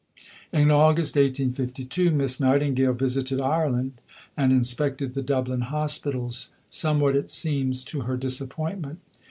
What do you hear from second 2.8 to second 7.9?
visited Ireland, and inspected the Dublin hospitals, somewhat, it seems,